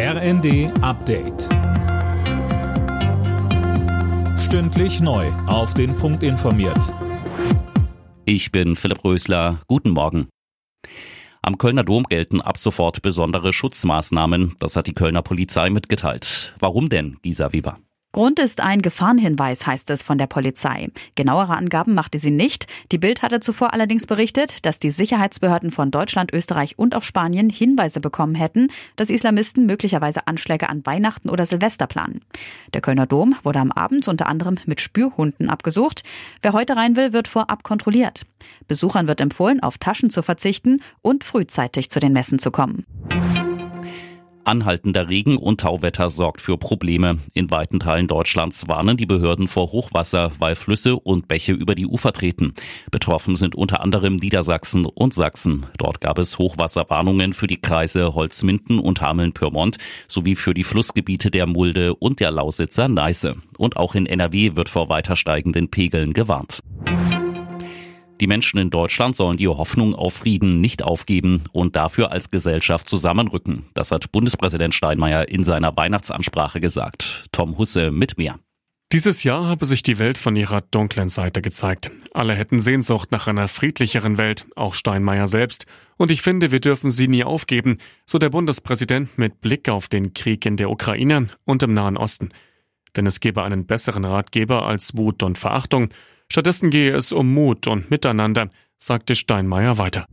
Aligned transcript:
RND 0.00 0.70
Update. 0.80 1.48
Stündlich 4.38 5.00
neu. 5.00 5.26
Auf 5.48 5.74
den 5.74 5.96
Punkt 5.96 6.22
informiert. 6.22 6.94
Ich 8.24 8.52
bin 8.52 8.76
Philipp 8.76 9.02
Rösler. 9.02 9.60
Guten 9.66 9.90
Morgen. 9.90 10.28
Am 11.42 11.58
Kölner 11.58 11.82
Dom 11.82 12.04
gelten 12.04 12.40
ab 12.40 12.58
sofort 12.58 13.02
besondere 13.02 13.52
Schutzmaßnahmen. 13.52 14.54
Das 14.60 14.76
hat 14.76 14.86
die 14.86 14.94
Kölner 14.94 15.22
Polizei 15.22 15.68
mitgeteilt. 15.68 16.54
Warum 16.60 16.88
denn, 16.88 17.16
Gisa 17.22 17.52
Weber? 17.52 17.80
Grund 18.18 18.40
ist 18.40 18.60
ein 18.60 18.82
Gefahrenhinweis, 18.82 19.64
heißt 19.64 19.90
es 19.90 20.02
von 20.02 20.18
der 20.18 20.26
Polizei. 20.26 20.88
Genauere 21.14 21.56
Angaben 21.56 21.94
machte 21.94 22.18
sie 22.18 22.32
nicht. 22.32 22.66
Die 22.90 22.98
Bild 22.98 23.22
hatte 23.22 23.38
zuvor 23.38 23.72
allerdings 23.72 24.08
berichtet, 24.08 24.66
dass 24.66 24.80
die 24.80 24.90
Sicherheitsbehörden 24.90 25.70
von 25.70 25.92
Deutschland, 25.92 26.32
Österreich 26.32 26.76
und 26.80 26.96
auch 26.96 27.04
Spanien 27.04 27.48
Hinweise 27.48 28.00
bekommen 28.00 28.34
hätten, 28.34 28.72
dass 28.96 29.10
Islamisten 29.10 29.66
möglicherweise 29.66 30.26
Anschläge 30.26 30.68
an 30.68 30.84
Weihnachten 30.84 31.28
oder 31.30 31.46
Silvester 31.46 31.86
planen. 31.86 32.22
Der 32.74 32.80
Kölner 32.80 33.06
Dom 33.06 33.36
wurde 33.44 33.60
am 33.60 33.70
Abend 33.70 34.08
unter 34.08 34.26
anderem 34.26 34.56
mit 34.66 34.80
Spürhunden 34.80 35.48
abgesucht. 35.48 36.02
Wer 36.42 36.54
heute 36.54 36.74
rein 36.74 36.96
will, 36.96 37.12
wird 37.12 37.28
vorab 37.28 37.62
kontrolliert. 37.62 38.26
Besuchern 38.66 39.06
wird 39.06 39.20
empfohlen, 39.20 39.62
auf 39.62 39.78
Taschen 39.78 40.10
zu 40.10 40.24
verzichten 40.24 40.82
und 41.02 41.22
frühzeitig 41.22 41.88
zu 41.88 42.00
den 42.00 42.14
Messen 42.14 42.40
zu 42.40 42.50
kommen. 42.50 42.84
Anhaltender 44.48 45.10
Regen 45.10 45.36
und 45.36 45.60
Tauwetter 45.60 46.08
sorgt 46.08 46.40
für 46.40 46.56
Probleme. 46.56 47.18
In 47.34 47.50
weiten 47.50 47.80
Teilen 47.80 48.06
Deutschlands 48.06 48.66
warnen 48.66 48.96
die 48.96 49.04
Behörden 49.04 49.46
vor 49.46 49.72
Hochwasser, 49.72 50.32
weil 50.38 50.54
Flüsse 50.54 50.96
und 50.96 51.28
Bäche 51.28 51.52
über 51.52 51.74
die 51.74 51.86
Ufer 51.86 52.14
treten. 52.14 52.54
Betroffen 52.90 53.36
sind 53.36 53.54
unter 53.54 53.82
anderem 53.82 54.16
Niedersachsen 54.16 54.86
und 54.86 55.12
Sachsen. 55.12 55.66
Dort 55.76 56.00
gab 56.00 56.18
es 56.18 56.38
Hochwasserwarnungen 56.38 57.34
für 57.34 57.46
die 57.46 57.60
Kreise 57.60 58.14
Holzminden 58.14 58.78
und 58.78 59.02
Hameln-Pyrmont 59.02 59.76
sowie 60.08 60.34
für 60.34 60.54
die 60.54 60.64
Flussgebiete 60.64 61.30
der 61.30 61.46
Mulde 61.46 61.94
und 61.94 62.20
der 62.20 62.30
Lausitzer 62.30 62.88
Neiße. 62.88 63.36
Und 63.58 63.76
auch 63.76 63.94
in 63.94 64.06
NRW 64.06 64.56
wird 64.56 64.70
vor 64.70 64.88
weiter 64.88 65.14
steigenden 65.14 65.68
Pegeln 65.68 66.14
gewarnt. 66.14 66.60
Die 68.20 68.26
Menschen 68.26 68.58
in 68.58 68.70
Deutschland 68.70 69.14
sollen 69.14 69.36
die 69.36 69.46
Hoffnung 69.46 69.94
auf 69.94 70.14
Frieden 70.14 70.60
nicht 70.60 70.84
aufgeben 70.84 71.44
und 71.52 71.76
dafür 71.76 72.10
als 72.10 72.30
Gesellschaft 72.30 72.88
zusammenrücken. 72.88 73.66
Das 73.74 73.92
hat 73.92 74.10
Bundespräsident 74.10 74.74
Steinmeier 74.74 75.28
in 75.28 75.44
seiner 75.44 75.76
Weihnachtsansprache 75.76 76.60
gesagt. 76.60 77.26
Tom 77.30 77.58
Husse 77.58 77.92
mit 77.92 78.18
mehr. 78.18 78.38
Dieses 78.90 79.22
Jahr 79.22 79.46
habe 79.46 79.66
sich 79.66 79.82
die 79.82 79.98
Welt 79.98 80.16
von 80.16 80.34
ihrer 80.34 80.62
dunklen 80.62 81.10
Seite 81.10 81.42
gezeigt. 81.42 81.90
Alle 82.14 82.34
hätten 82.34 82.58
Sehnsucht 82.58 83.12
nach 83.12 83.26
einer 83.26 83.46
friedlicheren 83.46 84.16
Welt, 84.16 84.46
auch 84.56 84.74
Steinmeier 84.74 85.28
selbst. 85.28 85.66
Und 85.98 86.10
ich 86.10 86.22
finde, 86.22 86.50
wir 86.50 86.60
dürfen 86.60 86.90
sie 86.90 87.06
nie 87.06 87.22
aufgeben, 87.22 87.76
so 88.06 88.18
der 88.18 88.30
Bundespräsident 88.30 89.18
mit 89.18 89.42
Blick 89.42 89.68
auf 89.68 89.88
den 89.88 90.14
Krieg 90.14 90.46
in 90.46 90.56
der 90.56 90.70
Ukraine 90.70 91.28
und 91.44 91.62
im 91.62 91.74
Nahen 91.74 91.98
Osten. 91.98 92.30
Denn 92.96 93.06
es 93.06 93.20
gebe 93.20 93.42
einen 93.42 93.66
besseren 93.66 94.06
Ratgeber 94.06 94.66
als 94.66 94.96
Wut 94.96 95.22
und 95.22 95.36
Verachtung. 95.36 95.90
Stattdessen 96.30 96.70
gehe 96.70 96.94
es 96.94 97.12
um 97.12 97.32
Mut 97.32 97.66
und 97.66 97.90
Miteinander, 97.90 98.50
sagte 98.78 99.14
Steinmeier 99.14 99.78
weiter. 99.78 100.06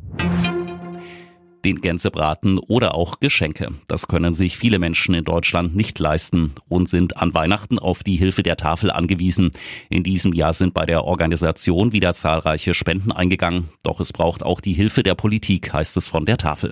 Den 1.66 1.82
Gänsebraten 1.82 2.60
oder 2.60 2.94
auch 2.94 3.20
Geschenke. 3.20 3.70
Das 3.88 4.08
können 4.08 4.36
sich 4.36 4.56
viele 4.56 4.78
Menschen 4.78 5.16
in 5.16 5.26
Deutschland 5.26 5.76
nicht 5.76 5.98
leisten 5.98 6.54
und 6.70 6.88
sind 6.88 7.18
an 7.18 7.34
Weihnachten 7.34 7.80
auf 7.80 8.04
die 8.04 8.18
Hilfe 8.18 8.44
der 8.44 8.56
Tafel 8.56 8.92
angewiesen. 8.92 9.50
In 9.90 10.04
diesem 10.04 10.34
Jahr 10.34 10.54
sind 10.54 10.76
bei 10.76 10.86
der 10.86 11.04
Organisation 11.04 11.92
wieder 11.92 12.14
zahlreiche 12.14 12.76
Spenden 12.76 13.12
eingegangen. 13.12 13.70
Doch 13.82 14.00
es 14.00 14.14
braucht 14.14 14.44
auch 14.44 14.62
die 14.62 14.74
Hilfe 14.74 15.02
der 15.02 15.16
Politik, 15.16 15.74
heißt 15.74 15.98
es 15.98 16.08
von 16.08 16.26
der 16.26 16.38
Tafel. 16.38 16.72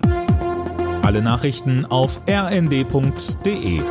Alle 1.02 1.24
Nachrichten 1.24 1.86
auf 1.86 2.22
rnd.de 2.30 3.82